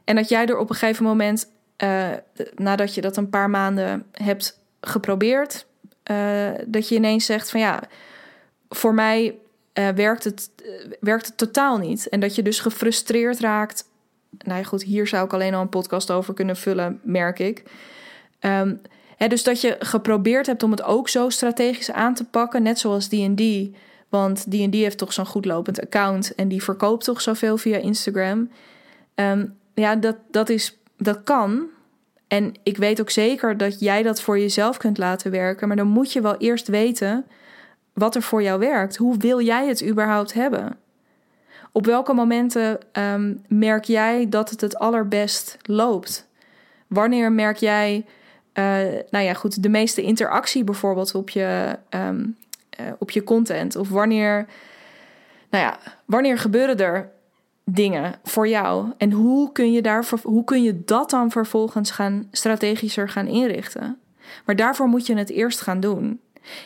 [0.03, 1.51] En dat jij er op een gegeven moment,
[1.83, 2.07] uh,
[2.55, 5.65] nadat je dat een paar maanden hebt geprobeerd,
[6.11, 7.83] uh, dat je ineens zegt van ja,
[8.69, 9.35] voor mij
[9.73, 12.09] uh, werkt, het, uh, werkt het totaal niet.
[12.09, 13.85] En dat je dus gefrustreerd raakt.
[14.37, 17.63] Nou ja, goed, hier zou ik alleen al een podcast over kunnen vullen, merk ik.
[18.39, 18.81] Um,
[19.17, 22.79] hè, dus dat je geprobeerd hebt om het ook zo strategisch aan te pakken, net
[22.79, 23.43] zoals D&D.
[24.09, 28.49] Want D&D heeft toch zo'n goed lopend account en die verkoopt toch zoveel via Instagram.
[29.15, 31.67] Um, ja, dat, dat, is, dat kan.
[32.27, 35.67] En ik weet ook zeker dat jij dat voor jezelf kunt laten werken.
[35.67, 37.25] Maar dan moet je wel eerst weten
[37.93, 38.95] wat er voor jou werkt.
[38.95, 40.77] Hoe wil jij het überhaupt hebben?
[41.71, 46.27] Op welke momenten um, merk jij dat het het allerbest loopt?
[46.87, 48.05] Wanneer merk jij,
[48.53, 48.65] uh,
[49.09, 52.37] nou ja, goed, de meeste interactie bijvoorbeeld op je, um,
[52.79, 53.75] uh, op je content?
[53.75, 54.45] Of wanneer,
[55.49, 57.11] nou ja, wanneer gebeuren er
[57.63, 58.91] dingen voor jou?
[58.97, 63.97] En hoe kun je, daar, hoe kun je dat dan vervolgens gaan strategischer gaan inrichten?
[64.45, 66.19] Maar daarvoor moet je het eerst gaan doen.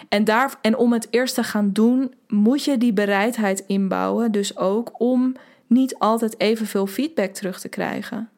[0.10, 4.32] En, daar, en om het eerst te gaan doen, moet je die bereidheid inbouwen.
[4.32, 5.36] Dus ook om
[5.68, 8.30] niet altijd evenveel feedback terug te krijgen.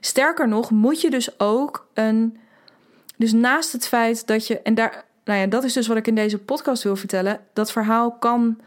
[0.00, 2.36] Sterker nog, moet je dus ook een.
[3.16, 4.60] Dus naast het feit dat je.
[4.60, 7.40] En daar, nou ja, dat is dus wat ik in deze podcast wil vertellen.
[7.52, 8.58] Dat verhaal kan.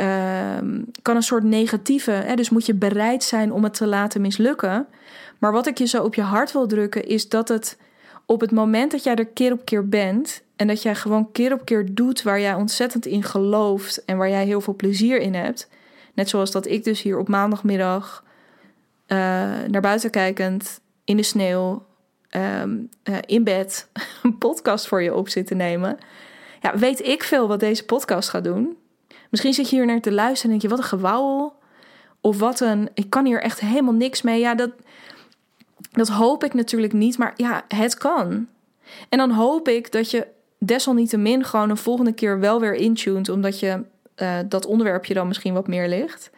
[0.00, 0.58] Uh,
[1.02, 2.10] kan een soort negatieve.
[2.10, 4.86] Hè, dus moet je bereid zijn om het te laten mislukken.
[5.38, 7.78] Maar wat ik je zo op je hart wil drukken, is dat het
[8.26, 11.52] op het moment dat jij er keer op keer bent en dat jij gewoon keer
[11.52, 15.34] op keer doet waar jij ontzettend in gelooft en waar jij heel veel plezier in
[15.34, 15.68] hebt.
[16.14, 18.24] Net zoals dat ik dus hier op maandagmiddag
[19.06, 19.18] uh,
[19.68, 21.86] naar buiten kijkend in de sneeuw
[22.30, 23.88] um, uh, in bed
[24.22, 25.98] een podcast voor je op zit te nemen.
[26.60, 28.76] Ja, weet ik veel wat deze podcast gaat doen.
[29.30, 31.54] Misschien zit je hier naar te luisteren en denk je, wat een gewauwel.
[32.20, 34.40] Of wat een, ik kan hier echt helemaal niks mee.
[34.40, 34.70] Ja, dat,
[35.96, 38.48] dat hoop ik natuurlijk niet, maar ja, het kan.
[39.08, 40.26] En dan hoop ik dat je
[40.58, 43.82] desalniettemin gewoon een volgende keer wel weer intuned, omdat je
[44.16, 46.30] uh, dat onderwerpje dan misschien wat meer ligt.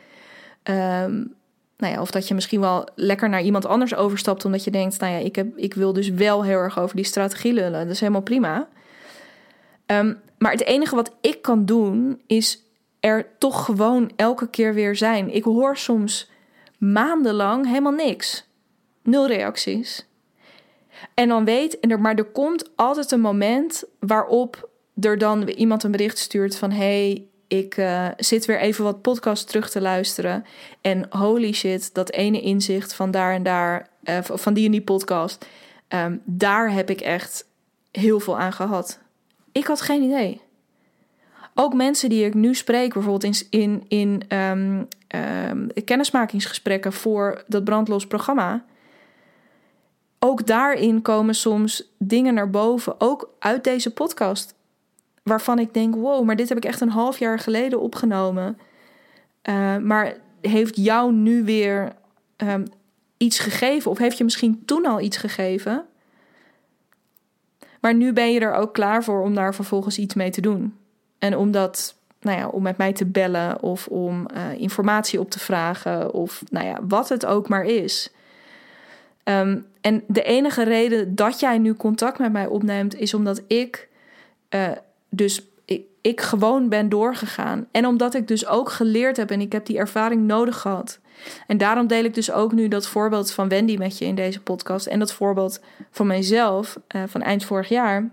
[0.65, 1.37] Um,
[1.77, 5.01] nou ja, of dat je misschien wel lekker naar iemand anders overstapt, omdat je denkt,
[5.01, 7.85] nou ja, ik, heb, ik wil dus wel heel erg over die strategie lullen.
[7.85, 8.69] Dat is helemaal prima.
[9.87, 12.63] Um, maar het enige wat ik kan doen, is
[13.01, 15.35] er toch gewoon elke keer weer zijn.
[15.35, 16.31] Ik hoor soms
[16.79, 18.48] maandenlang helemaal niks.
[19.09, 20.07] Nul reacties.
[21.15, 24.69] En dan weet, en maar er komt altijd een moment waarop
[25.01, 29.47] er dan iemand een bericht stuurt van hey, ik uh, zit weer even wat podcast
[29.49, 30.45] terug te luisteren.
[30.81, 34.83] En holy shit, dat ene inzicht van daar en daar, uh, van die en die
[34.83, 35.47] podcast,
[35.89, 37.47] um, daar heb ik echt
[37.91, 38.99] heel veel aan gehad.
[39.53, 40.41] Ik had geen idee.
[41.55, 48.07] Ook mensen die ik nu spreek, bijvoorbeeld in, in, in um, kennismakingsgesprekken voor dat brandlos
[48.07, 48.65] programma
[50.19, 54.55] ook daarin komen soms dingen naar boven, ook uit deze podcast,
[55.23, 58.59] waarvan ik denk: wow, maar dit heb ik echt een half jaar geleden opgenomen.
[59.43, 61.93] Uh, maar heeft jou nu weer
[62.37, 62.65] um,
[63.17, 63.91] iets gegeven?
[63.91, 65.87] Of heeft je misschien toen al iets gegeven?
[67.81, 70.77] Maar nu ben je er ook klaar voor om daar vervolgens iets mee te doen.
[71.19, 75.31] En om dat, nou ja, om met mij te bellen of om uh, informatie op
[75.31, 78.13] te vragen of nou ja, wat het ook maar is.
[79.29, 83.89] Um, en de enige reden dat jij nu contact met mij opneemt, is omdat ik
[84.51, 84.71] uh,
[85.09, 85.47] dus
[86.01, 87.67] ik, gewoon ben doorgegaan.
[87.71, 90.99] En omdat ik dus ook geleerd heb en ik heb die ervaring nodig gehad.
[91.47, 94.41] En daarom deel ik dus ook nu dat voorbeeld van Wendy met je in deze
[94.41, 94.87] podcast.
[94.87, 95.61] En dat voorbeeld
[95.91, 98.11] van mijzelf uh, van eind vorig jaar.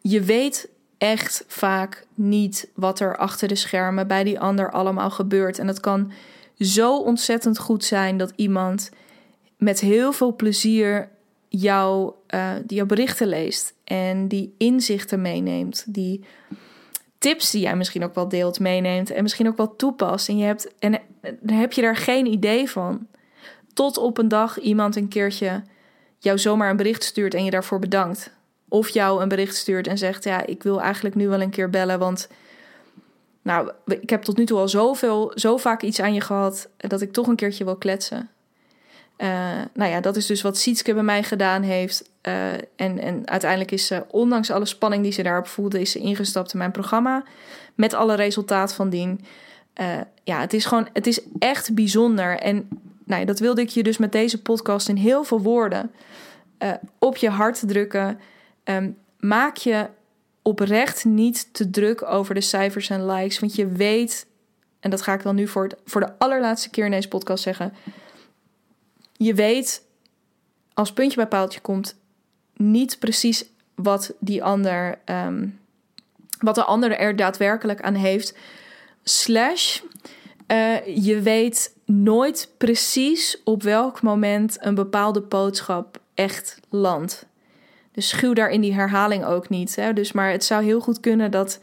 [0.00, 5.58] Je weet echt vaak niet wat er achter de schermen bij die ander allemaal gebeurt.
[5.58, 6.12] En dat kan
[6.58, 8.90] zo ontzettend goed zijn dat iemand
[9.62, 11.08] met heel veel plezier
[11.48, 16.24] jou, uh, jouw berichten leest en die inzichten meeneemt, die
[17.18, 20.28] tips die jij misschien ook wel deelt meeneemt en misschien ook wel toepast.
[20.28, 23.06] En, je hebt, en dan heb je daar geen idee van.
[23.74, 25.62] Tot op een dag iemand een keertje
[26.18, 28.30] jou zomaar een bericht stuurt en je daarvoor bedankt.
[28.68, 31.70] Of jou een bericht stuurt en zegt: Ja, ik wil eigenlijk nu wel een keer
[31.70, 32.28] bellen, want.
[33.42, 37.00] Nou, ik heb tot nu toe al zoveel, zo vaak iets aan je gehad dat
[37.00, 38.30] ik toch een keertje wil kletsen.
[39.22, 39.28] Uh,
[39.74, 42.10] nou ja, dat is dus wat Sietske bij mij gedaan heeft.
[42.22, 45.98] Uh, en, en uiteindelijk is ze, ondanks alle spanning die ze daarop voelde, is ze
[45.98, 47.24] ingestapt in mijn programma.
[47.74, 49.24] Met alle resultaat van dien.
[49.80, 49.86] Uh,
[50.24, 52.38] ja, het is gewoon, het is echt bijzonder.
[52.38, 52.68] En
[53.04, 55.90] nou ja, dat wilde ik je dus met deze podcast in heel veel woorden
[56.98, 58.20] op je hart drukken.
[58.64, 59.88] Um, maak je
[60.42, 63.38] oprecht niet te druk over de cijfers en likes.
[63.38, 64.26] Want je weet,
[64.80, 67.72] en dat ga ik dan nu voor, voor de allerlaatste keer in deze podcast zeggen
[69.12, 69.82] je weet
[70.74, 71.96] als puntje bij paaltje komt
[72.56, 73.44] niet precies
[73.74, 75.58] wat die ander, um,
[76.38, 78.36] wat de ander er daadwerkelijk aan heeft.
[79.02, 79.80] Slash,
[80.46, 87.26] uh, je weet nooit precies op welk moment een bepaalde boodschap echt landt.
[87.92, 89.76] Dus schuw daar in die herhaling ook niet.
[89.76, 89.92] Hè?
[89.92, 91.60] Dus, maar het zou heel goed kunnen dat.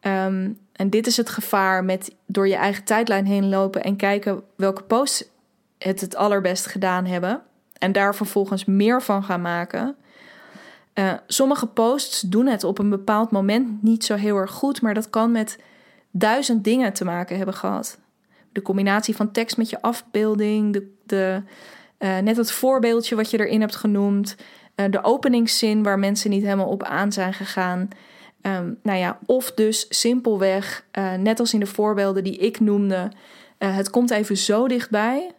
[0.00, 4.42] Um, en dit is het gevaar met door je eigen tijdlijn heen lopen en kijken
[4.56, 5.24] welke posts
[5.78, 7.42] het het allerbest gedaan hebben
[7.78, 9.96] en daar vervolgens meer van gaan maken.
[10.94, 14.94] Uh, sommige posts doen het op een bepaald moment niet zo heel erg goed, maar
[14.94, 15.58] dat kan met
[16.10, 17.98] duizend dingen te maken hebben gehad.
[18.52, 21.42] De combinatie van tekst met je afbeelding, de, de,
[21.98, 24.36] uh, net het voorbeeldje wat je erin hebt genoemd,
[24.76, 27.88] uh, de openingszin waar mensen niet helemaal op aan zijn gegaan.
[28.42, 30.84] Um, nou ja, of dus simpelweg,
[31.18, 33.10] net als in de voorbeelden die ik noemde,
[33.58, 35.32] het komt even zo dichtbij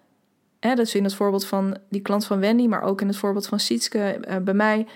[0.66, 3.18] Hè, dat is in het voorbeeld van die klant van Wendy, maar ook in het
[3.18, 4.88] voorbeeld van Sietske uh, bij mij.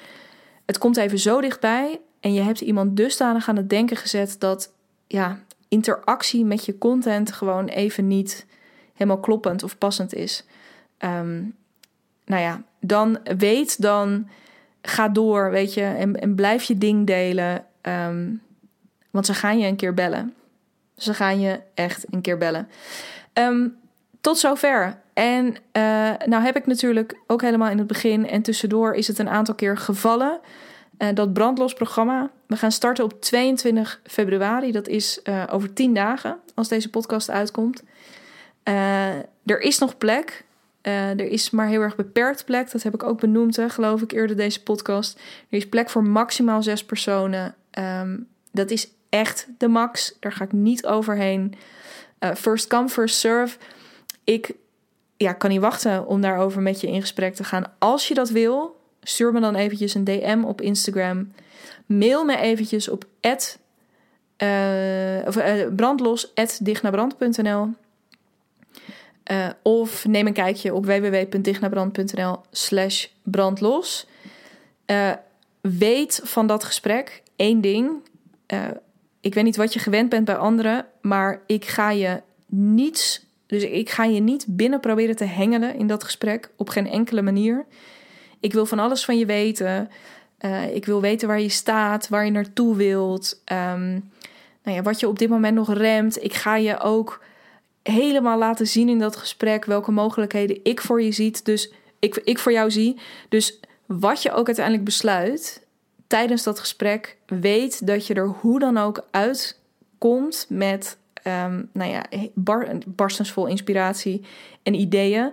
[0.65, 4.73] Het komt even zo dichtbij en je hebt iemand dusdanig aan het denken gezet dat
[5.07, 8.45] ja, interactie met je content gewoon even niet
[8.93, 10.45] helemaal kloppend of passend is.
[10.99, 11.55] Um,
[12.25, 14.29] nou ja, dan weet dan,
[14.81, 17.65] ga door, weet je, en, en blijf je ding delen.
[17.81, 18.41] Um,
[19.09, 20.33] want ze gaan je een keer bellen.
[20.97, 22.67] Ze gaan je echt een keer bellen.
[23.33, 23.77] Um,
[24.21, 24.97] tot zover.
[25.19, 25.53] En uh,
[26.25, 29.55] nou heb ik natuurlijk ook helemaal in het begin en tussendoor is het een aantal
[29.55, 30.39] keer gevallen.
[30.99, 32.31] Uh, dat brandlos programma.
[32.45, 34.71] We gaan starten op 22 februari.
[34.71, 37.83] Dat is uh, over 10 dagen als deze podcast uitkomt.
[39.43, 40.45] er is nog plek.
[40.81, 42.71] er is maar heel erg beperkt plek.
[42.71, 45.19] Dat heb ik ook benoemd, hè, geloof ik, eerder deze podcast.
[45.49, 47.55] Er is plek voor maximaal zes personen.
[47.79, 50.17] Um, dat is echt de max.
[50.19, 51.55] Daar ga ik niet overheen.
[52.35, 53.57] first come, first serve
[54.23, 54.55] ik
[55.19, 57.63] ja, kan niet wachten om daarover met je in gesprek te gaan.
[57.77, 61.31] Als je dat wil, stuur me dan eventjes een DM op Instagram.
[61.85, 63.59] Mail me eventjes op at,
[64.37, 64.47] uh,
[65.25, 67.67] of, uh, brandlos.dichtnabrand.nl
[69.31, 74.07] uh, Of neem een kijkje op www.dichtnabrand.nl slash brandlos.
[75.61, 77.91] weet van dat gesprek één ding.
[79.21, 83.63] ik weet niet wat je gewend bent bij anderen, maar ik ga je niets dus
[83.63, 87.65] ik ga je niet binnen proberen te hengelen in dat gesprek, op geen enkele manier.
[88.39, 89.89] Ik wil van alles van je weten.
[90.39, 93.41] Uh, ik wil weten waar je staat, waar je naartoe wilt.
[93.51, 94.11] Um,
[94.63, 96.23] nou ja, wat je op dit moment nog remt.
[96.23, 97.23] Ik ga je ook
[97.83, 101.35] helemaal laten zien in dat gesprek welke mogelijkheden ik voor je zie.
[101.43, 102.99] Dus ik, ik voor jou zie.
[103.29, 105.65] Dus wat je ook uiteindelijk besluit
[106.07, 112.05] tijdens dat gesprek, weet dat je er hoe dan ook uitkomt met um, nou ja,
[112.33, 114.21] bar, barstensvol inspiratie
[114.63, 115.31] en ideeën.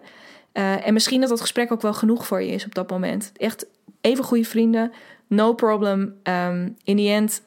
[0.52, 3.32] Uh, en misschien dat dat gesprek ook wel genoeg voor je is op dat moment.
[3.36, 3.66] Echt
[4.00, 4.92] even goede vrienden,
[5.26, 6.14] no problem.
[6.22, 7.42] Ehm, in die end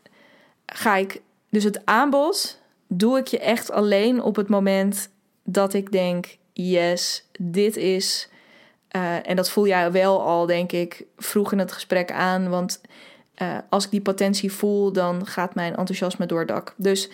[0.66, 5.10] ga ik dus het aanbod doe ik je echt alleen op het moment
[5.44, 8.30] dat ik denk: yes, dit is.
[8.96, 12.50] Uh, en dat voel jij wel al, denk ik, vroeg in het gesprek aan.
[12.50, 12.82] Want
[13.42, 16.74] uh, als ik die potentie voel, dan gaat mijn enthousiasme door het dak.
[16.78, 17.10] Dus,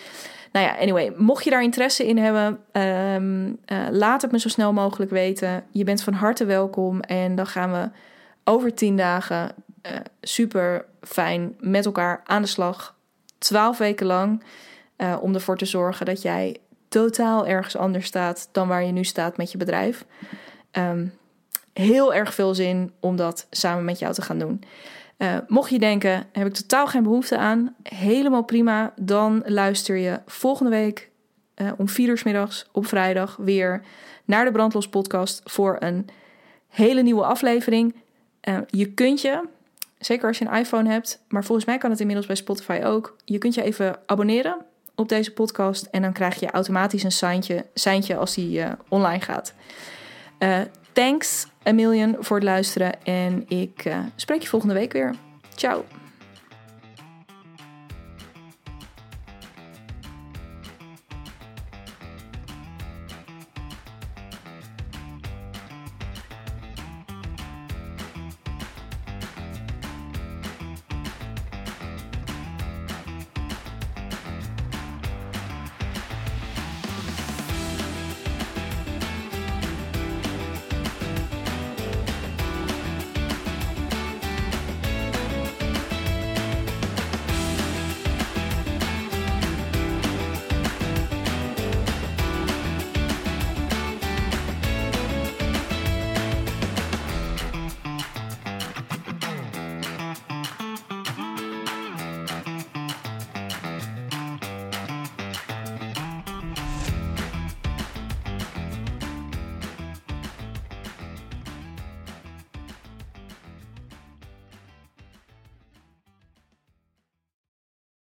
[0.55, 4.49] nou ja, anyway, mocht je daar interesse in hebben, um, uh, laat het me zo
[4.49, 5.63] snel mogelijk weten.
[5.71, 6.99] Je bent van harte welkom.
[6.99, 7.89] En dan gaan we
[8.43, 9.51] over tien dagen
[10.21, 12.95] super fijn met elkaar aan de slag.
[13.37, 14.43] Twaalf weken lang.
[14.97, 19.03] Uh, om ervoor te zorgen dat jij totaal ergens anders staat dan waar je nu
[19.03, 20.05] staat met je bedrijf.
[20.71, 21.13] Um,
[21.73, 24.63] heel erg veel zin om dat samen met jou te gaan doen.
[25.17, 28.93] Uh, mocht je denken, heb ik totaal geen behoefte aan, helemaal prima.
[28.95, 31.09] Dan luister je volgende week
[31.55, 33.81] uh, om vier uur middags op vrijdag weer
[34.25, 36.07] naar de Brandlos podcast voor een
[36.67, 37.95] hele nieuwe aflevering.
[38.49, 39.43] Uh, je kunt je,
[39.99, 43.15] zeker als je een iPhone hebt, maar volgens mij kan het inmiddels bij Spotify ook.
[43.25, 44.57] Je kunt je even abonneren
[44.95, 45.85] op deze podcast.
[45.85, 49.53] En dan krijg je automatisch een seintje, als die online gaat.
[50.93, 53.03] Thanks a million voor het luisteren.
[53.03, 55.15] En ik uh, spreek je volgende week weer.
[55.55, 55.83] Ciao.